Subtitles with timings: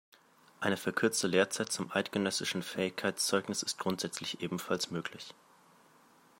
[0.61, 5.35] Eine verkürzte Lehrzeit zum Eidgenössischen Fähigkeitszeugnis ist grundsätzlich ebenfalls möglich.